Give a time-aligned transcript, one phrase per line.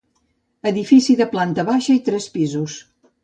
[0.69, 2.79] Edifici de planta baixa i tres pisos.